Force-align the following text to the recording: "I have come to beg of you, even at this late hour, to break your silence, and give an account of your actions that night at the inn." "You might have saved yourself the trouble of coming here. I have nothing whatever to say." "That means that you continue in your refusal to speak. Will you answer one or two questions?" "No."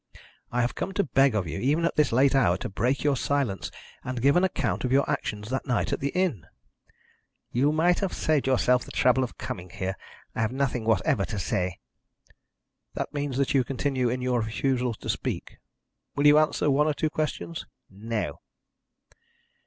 "I 0.51 0.61
have 0.61 0.73
come 0.73 0.93
to 0.93 1.03
beg 1.03 1.35
of 1.35 1.47
you, 1.47 1.59
even 1.59 1.85
at 1.85 1.95
this 1.95 2.11
late 2.11 2.33
hour, 2.33 2.57
to 2.57 2.69
break 2.69 3.03
your 3.03 3.15
silence, 3.15 3.69
and 4.03 4.19
give 4.19 4.35
an 4.35 4.43
account 4.43 4.83
of 4.83 4.91
your 4.91 5.07
actions 5.07 5.49
that 5.51 5.67
night 5.67 5.93
at 5.93 5.99
the 5.99 6.09
inn." 6.15 6.47
"You 7.51 7.71
might 7.71 7.99
have 7.99 8.11
saved 8.11 8.47
yourself 8.47 8.83
the 8.83 8.89
trouble 8.89 9.23
of 9.23 9.37
coming 9.37 9.69
here. 9.69 9.95
I 10.33 10.41
have 10.41 10.51
nothing 10.51 10.85
whatever 10.85 11.23
to 11.25 11.37
say." 11.37 11.77
"That 12.95 13.13
means 13.13 13.37
that 13.37 13.53
you 13.53 13.63
continue 13.63 14.09
in 14.09 14.21
your 14.23 14.41
refusal 14.41 14.95
to 14.95 15.07
speak. 15.07 15.59
Will 16.15 16.25
you 16.25 16.39
answer 16.39 16.71
one 16.71 16.87
or 16.87 16.95
two 16.95 17.11
questions?" 17.11 17.67
"No." 17.87 18.39